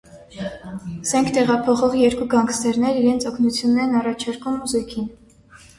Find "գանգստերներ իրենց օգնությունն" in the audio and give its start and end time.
2.33-3.87